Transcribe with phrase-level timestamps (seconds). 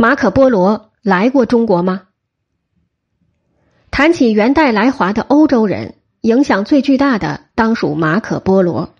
[0.00, 2.02] 马可波罗来过中国吗？
[3.90, 8.94] 谈起元代来华的欧洲人，影响最巨大的当属马可波罗。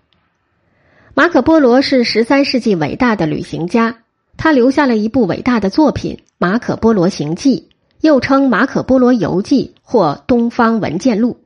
[1.13, 3.99] 马可波罗是十三世纪伟大的旅行家，
[4.35, 7.69] 他留下了一部伟大的作品《马可波罗行记》，
[8.01, 11.39] 又称《马可波罗游记》或《东方文件录》。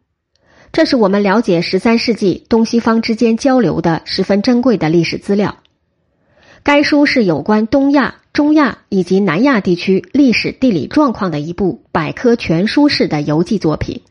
[0.72, 5.58] 这是我们了解十三世纪东西方之间交流的十分珍贵的历史资料。
[6.64, 8.16] 该书是有关东亚。
[8.34, 14.02] 中亚以及南亚地区历史地理状况的一部百科全书式的游记作品，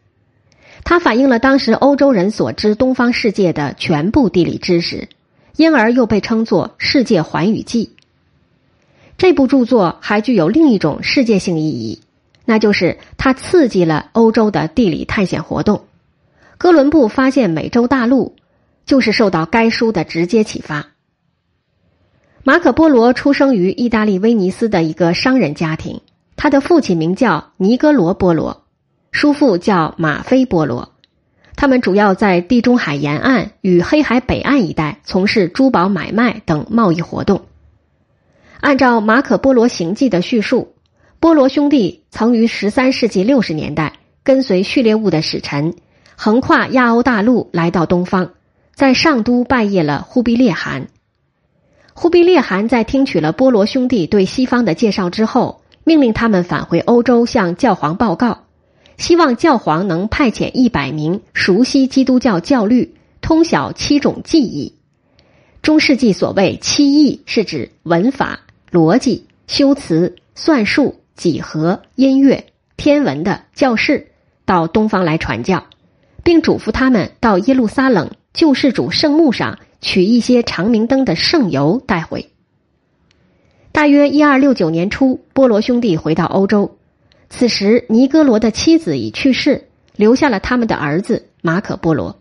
[0.84, 5.08] 它反映了当时欧洲人所知东方世界的全部地理知识，
[5.56, 7.86] 因而又被称作《世界寰宇记》。
[9.18, 12.00] 这部著作还具有另一种世界性意义，
[12.44, 15.82] 那就是它刺激了欧洲的地理探险活动。
[16.58, 18.36] 哥伦布发现美洲大陆，
[18.86, 20.91] 就是受到该书的直接启发。
[22.44, 26.00] 马可·波罗出生于意大利威尼斯的一个商人家庭，
[26.34, 28.64] 他的父亲名叫尼格罗·波罗，
[29.12, 30.90] 叔父叫马菲·波罗。
[31.54, 37.42] 他们主要在地中海沿岸与黑海北岸一带从事珠宝买卖等贸易活动。
[38.60, 40.74] 按照《马可·波罗行记》的叙述，
[41.20, 45.76] 波罗兄弟曾于十三世纪六十年代跟随序列物的使臣，
[46.16, 48.30] 横跨亚欧大陆来到东方，
[48.74, 50.88] 在上都拜谒了忽必烈汗。
[51.94, 58.44] 忽必烈汗在听取了波罗兄弟对西方的介绍之后，命令他们返回欧洲向教皇报告，
[58.96, 64.74] 希望教皇能派遣一百名熟悉基督教教律、通晓七种技艺。
[65.60, 68.40] 中世纪所谓七艺，是指文法、
[68.70, 72.46] 逻辑、修辞、算术、几何、音乐、
[72.76, 74.08] 天文的教士，
[74.44, 75.62] 到东方来传教，
[76.24, 79.58] 并嘱咐他们到耶路撒冷救世主圣墓上。
[79.82, 82.30] 取一些长明灯的圣油带回。
[83.72, 86.78] 大约一二六九年初，波罗兄弟回到欧洲，
[87.28, 92.18] 此时尼哥罗的妻子已去世，留下了他们的儿子马可波罗。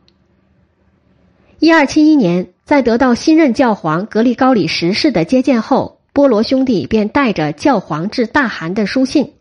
[1.60, 9.34] 一二七一年，在得到新任教皇格里高里十世的接见后，波罗兄弟便带着教皇致大汗的书信，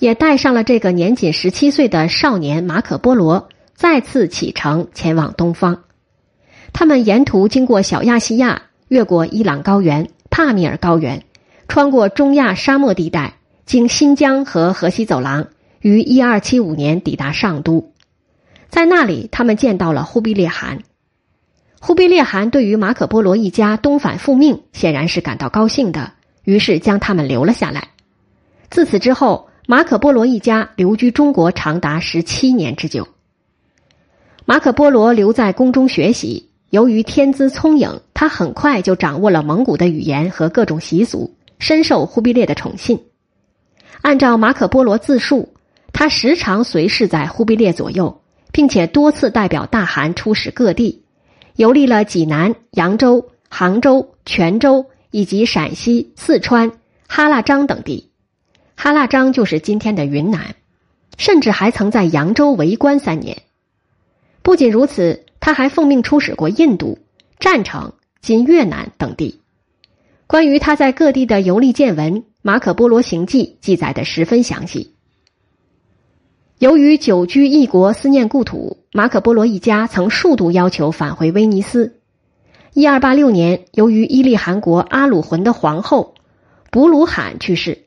[0.00, 5.84] 也带上了这个年仅十七岁的少年马可波罗，再次启程前往东方。
[6.74, 11.22] 他们沿途经过小亚细亚，越过伊朗高原、帕米尔高原，
[11.68, 15.46] 穿过中亚沙漠地带，经新疆和河西走廊，
[15.80, 17.92] 于一二七五年抵达上都。
[18.68, 20.80] 在那里，他们见到了忽必烈汗。
[21.80, 27.90] 忽必烈汗对于马可波罗一家东返复命，显然是感到高兴的，于是将他们留了下来。
[28.68, 33.06] 自此之后，马可波罗一家留居中国长达十七年之久。
[34.44, 36.50] 马可波罗留在宫中学习。
[36.74, 43.00] 由于天资聪颖，他很快就掌握了蒙古的语言和各种习俗，深受忽必烈的宠信。
[44.02, 45.54] 按照马可·波罗自述，
[45.92, 51.04] 他时常随侍在忽必烈左右，并且多次代表大汗出使各地，
[51.54, 56.72] 游历了济南、扬州、杭州、泉州以及陕西、四川、
[57.06, 58.10] 哈腊章等地。
[58.74, 60.56] 哈腊章就是今天的云南，
[61.18, 63.42] 甚至还曾在扬州为官三年。
[64.42, 65.20] 不仅如此。
[65.44, 67.00] 他还奉命出使过印度、
[67.38, 69.42] 占城、今越南等地。
[70.26, 74.94] 关于他在各地的游历见闻，《马可·波罗行记》记载的十分详细。
[76.58, 82.00] 由于久居异国，思念故土，马可·波罗一家曾数度要求返回威尼斯。
[82.72, 86.14] 一二八六年，由于伊利汗国阿鲁浑的皇后
[86.70, 87.84] 卜鲁罕去世，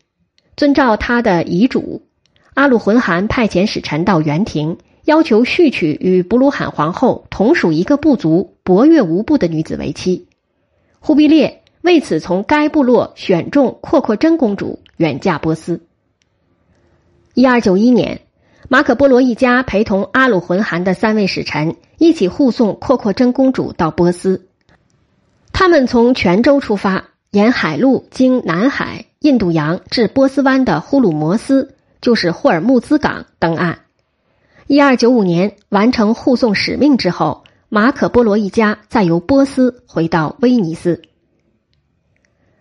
[0.56, 2.04] 遵照他的遗嘱，
[2.54, 4.78] 阿鲁浑汗派遣使臣到园亭。
[5.08, 10.28] 要求续娶与布鲁罕皇后同属一个部族博越无部的女子为妻，
[11.00, 15.80] 忽必烈为此从该部落选中阔阔真公主远嫁波斯。
[17.34, 18.20] 一二九一年，
[18.68, 24.46] 马可波罗一家陪同阿鲁浑汗的三位使臣一起护送阔阔真公主到波斯。
[25.54, 33.80] 他们从泉州出发，沿海路经南海、印度洋至波斯湾的呼鲁摩斯，就是霍尔木兹港登岸。
[34.68, 41.02] 一二九五年完成护送使命之后，马可波罗一家再由波斯回到威尼斯。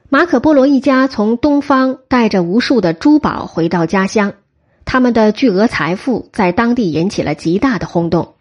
[0.08, 4.34] 马可波罗一家从东方带着无数的珠宝回到家乡，
[4.84, 8.34] 他们的巨额财富在当地引起了极大的轰动。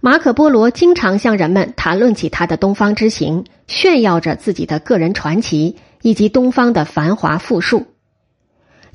[0.00, 7.88] 马可波罗经常向人们谈论起他的东方之行，炫耀着自己的个人传奇以及东方的繁华富庶。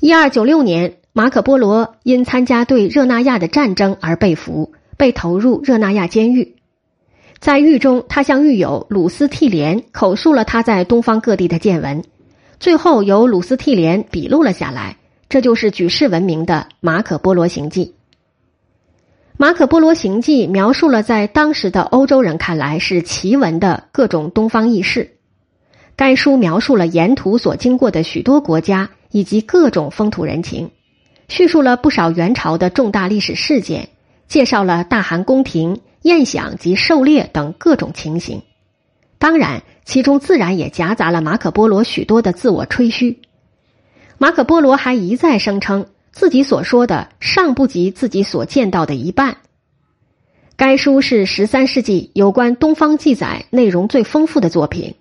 [0.00, 0.96] 一二九六年。
[1.14, 6.56] 马可波罗因参加对热那亚的战争而被俘，被投入热那亚监狱。
[7.38, 12.02] 在狱中，他向狱友鲁斯替连口述了他在东方各地的见闻，
[12.58, 14.96] 最后由鲁斯替连笔录了下来，
[15.28, 17.86] 这就是举世闻名的《马可波罗行记》。
[19.36, 25.16] 《马可波罗行记》描述了在当时的欧洲人看来是奇闻的各种东方异事。
[25.94, 30.70] 该书描述了沿途所经过的许多国家以及各种风土人情，
[31.32, 33.88] 叙述了不少元朝的重大历史事件，
[34.28, 38.42] 介绍了大汗宫廷宴享及狩猎等各种情形。
[39.18, 43.22] 当然，其中自然也夹杂了马可波罗许多的自我吹嘘。
[44.18, 49.38] 马可波罗还一再声称自己所说的尚不及自己所见到的一半。
[50.54, 54.96] 该书是十三世纪有关东方记载内容最丰富的作品。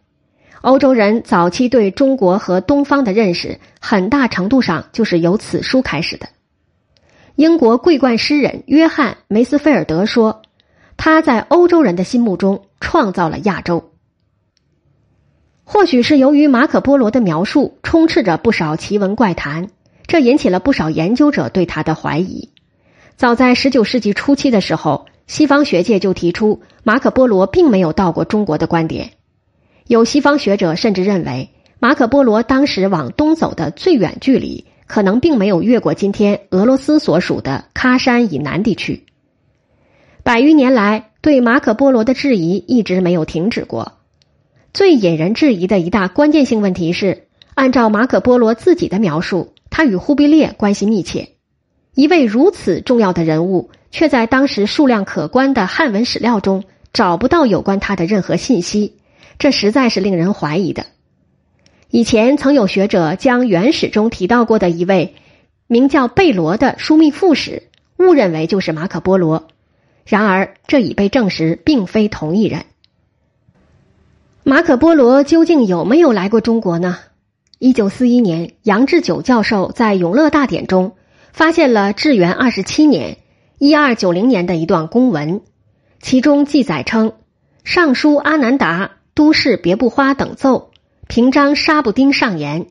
[0.61, 6.29] 欧洲人早期对中国和东方的认识，很大程度上就是由此书开始的。
[7.35, 10.43] 英国桂冠诗人约翰·梅斯菲尔德说
[10.97, 13.91] ：“他在欧洲人的心目中创造了亚洲。”
[15.65, 19.69] 或许是由于马可·波罗的描述充斥着不少奇闻怪谈，
[20.05, 22.49] 这引起了不少研究者对他的怀疑。
[23.15, 29.13] 早在十九世纪初期的时候，西方学界就提出马可·波罗并没有到过中国的观点。
[29.91, 39.03] 有西方学者甚至认为，马可·波罗当时往东走的最远距离，可能并没有越过今天俄罗斯所属的喀山以南地区。
[40.23, 43.97] 百余年来，对马可·波罗的质疑一直没有停止过。
[44.73, 51.27] 最引人质疑的一大关键性问题是，按照马可·波罗自己的描述，他与忽必烈关系密切。
[51.95, 58.93] 一位如此重要的人物，却在当时数量可观的汉文史料中找不到有关他的任何信息。
[59.41, 60.85] 这实在是令人怀疑的。
[61.89, 65.15] 以前曾有学者将原始中提到过的一位
[65.65, 67.63] 名叫贝罗的枢密副使
[67.97, 69.47] 误认为就是马可波罗，
[70.05, 72.65] 然而这已被证实并非同一人。
[74.43, 76.99] 马可波罗究竟有没有来过中国呢？
[77.57, 80.93] 一九四一年，杨志久教授在《永乐大典》中
[81.33, 83.17] 发现了至元二十七年
[83.57, 85.41] （一二九零年）的一段公文，
[85.99, 87.13] 其中记载称，
[87.63, 88.91] 尚书阿南达。
[89.13, 90.71] 都市别部花等奏，
[91.07, 92.67] 平章沙布丁上言：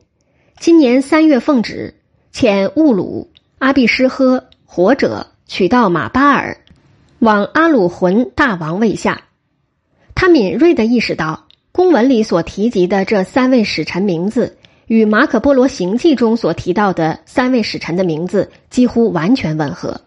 [0.59, 1.93] 今年三月奉旨，
[2.33, 3.29] 遣兀鲁
[3.59, 6.57] 阿必师呵活者取到马巴尔，
[7.19, 9.21] 往阿鲁浑大王位下。
[10.15, 14.57] 他敏锐的意识到，公文里所提及的这三位使臣名字，
[14.87, 20.01] 与马可波罗行记中所提到的三位使臣的名字几乎完全吻合。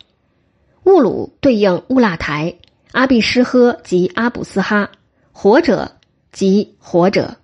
[0.83, 2.57] 兀鲁对应乌拉台，
[2.91, 4.91] 阿必师呵及阿卜斯哈，
[5.31, 5.93] 活者。
[6.35, 7.37] 即活者，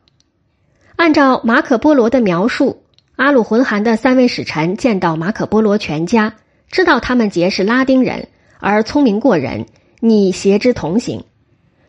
[0.97, 2.83] 按照马可波罗的描述，
[3.15, 6.35] 阿鲁浑汗的三位使臣见到马可波罗全家，
[6.73, 8.27] 知道他们皆是拉丁人，
[8.59, 9.67] 而聪明过人，
[10.01, 11.23] 拟携之同行。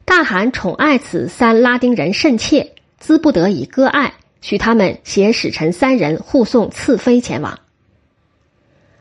[0.05, 7.59] 大汗宠爱此三拉丁人甚切，兹不得已割爱，许他们携使臣三人护送赐妃前往。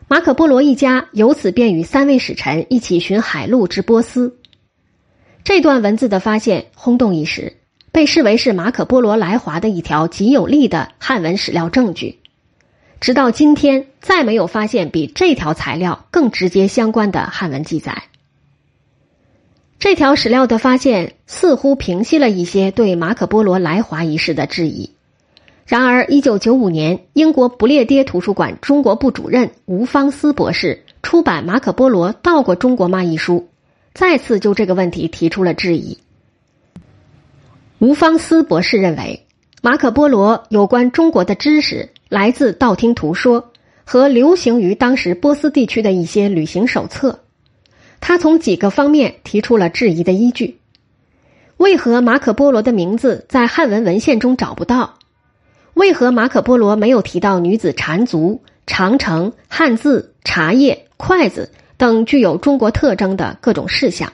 [0.09, 4.39] 马可波罗一家由此便与三位使臣一起寻海路至波斯。
[5.45, 7.60] 这段文字的发现轰动一时。
[7.93, 12.19] 被视为是马可波罗来华的一条极有力的汉文史料证据，
[13.01, 18.05] 直到今天再没有发现比这条材料更直接相关的汉文记载。
[19.79, 24.91] 这条史料的发现似乎平息了一些对马可波罗来华一事的质疑。
[25.67, 33.49] 然而，一九九五年，英国不列颠图书馆中国部主任吴方思博士出版《马可波罗到过中国吗》一书，
[33.95, 35.97] 再次就这个问题提出了质疑。
[37.81, 39.27] 吴方思博士认为，
[39.63, 43.53] 马可波罗有关中国的知识来自道听途说
[43.87, 47.21] 和流行于当时波斯地区的一些旅行手册。
[47.99, 50.59] 他从几个方面提出了质疑的依据：
[51.57, 54.99] 为何马可波罗的名字在汉文文献中找不到？
[55.73, 64.13] 为何马可波罗没有提到女子缠足、长城、汉字、茶叶、筷子等具有中国特征的各种事项？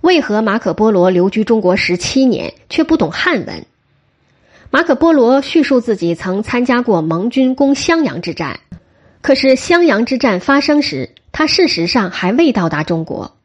[0.00, 3.66] 为何马可波罗留居中国十七年却不懂汉文？
[4.70, 8.60] 马可波罗叙述自己曾参加过盟军攻襄阳之战，
[9.20, 13.36] 可是襄阳之战发生时，他事实上还未到达中国。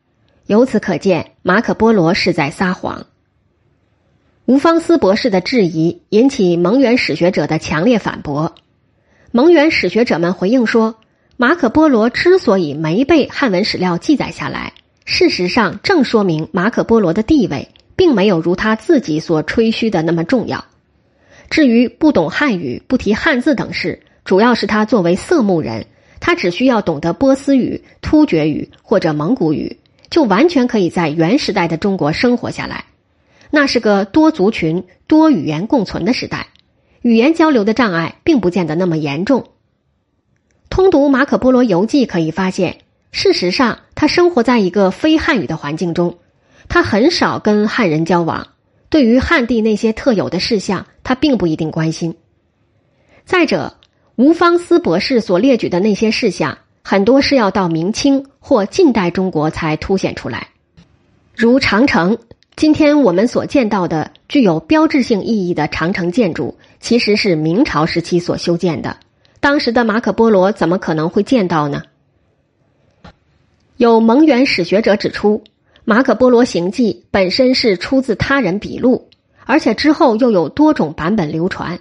[0.45, 3.07] 由此可见，马可波罗是在撒谎。
[4.45, 8.55] 吴方思博士的质疑引起蒙元史学者的强烈反驳。
[9.31, 10.95] 蒙元史学者们回应说，
[11.35, 14.71] 马可波罗之所以没被汉文史料记载下来。
[15.05, 20.65] 事实上，正说明马可波罗的地位并没有如他自己所吹嘘的那么重要。
[21.49, 25.85] 至于不懂汉语、不提汉字等事，主要是他作为色目人，
[26.19, 29.77] 他只需要懂得波斯语、突厥语或者蒙古语，
[30.09, 32.85] 就完全可以在原时代的中国生活下来。
[33.51, 36.47] 那是个多族群、多语言共存的时代，
[37.03, 39.45] 语言交流的障碍并不见得那么严重。
[40.71, 42.79] 通读马可·波罗游记可以发现，
[43.11, 46.17] 事实上他生活在一个非汉语的环境中，
[46.67, 48.47] 他很少跟汉人交往，
[48.89, 52.15] 对于汉地那些特有的事项，他并不一定关心。
[53.25, 53.77] 再者，
[54.15, 60.47] 吴方思博士所列举的那些事项，很多是要到明清或近代中国才凸显出来，
[61.35, 62.17] 如长城。
[62.55, 68.95] 今天我们所见到的具有标志性意义的长城建筑，其实是明朝时期所修建的。
[69.41, 71.83] 当时的马可波罗怎么可能会见到呢？
[73.77, 75.43] 有蒙元史学者指出，
[75.83, 79.09] 《马可波罗行记》本身是出自他人笔录，
[79.45, 81.77] 而且之后又有多种版本流传。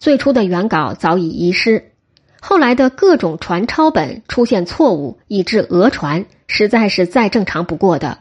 [0.00, 1.92] 最初的原稿早已遗失，
[2.40, 8.18] 后来的各种传抄本出现错误，以致讹传，实在是再正常不过的。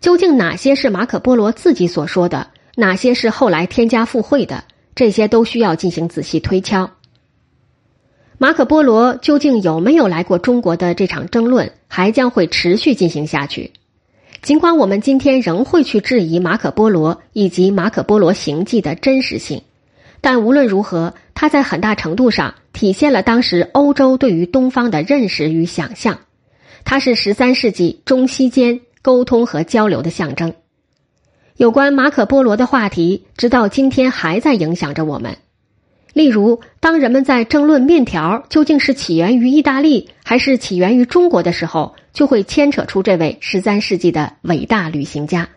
[0.00, 4.64] 究竟哪些是马可波罗自己所说的，哪些是后来添加附会的？
[4.96, 6.90] 这些都需要进行仔细推敲。
[8.42, 13.72] 马可波罗究竟有没有来过中国的这场争论，还将会持续进行下去。
[14.40, 19.60] 尽管我们今天仍会去质疑马可波罗以及马可波罗行迹的真实性，
[20.22, 26.20] 但无论如何，它在很大程度上体现了当时欧洲对于东方的认识与想象。
[26.82, 28.80] 它是十三世纪中西间。
[29.02, 30.52] 沟通和交流的象征。
[31.56, 35.38] 有关马可波罗的话题，直到今天还在影响着我们。
[36.12, 45.48] 例如，当人们在争论面条究竟是起源于意大利还是起源于中国的时候，就会牵扯出这位十三世纪的伟大旅行家。